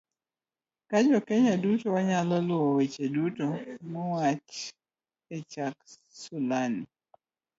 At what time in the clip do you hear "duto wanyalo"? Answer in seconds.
1.63-2.35